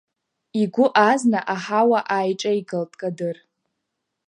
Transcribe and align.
Игәы 0.61 0.85
азна 1.09 1.39
аҳауа 1.53 1.99
ааиҿеигалт 2.15 2.91
Кадыр. 3.01 3.37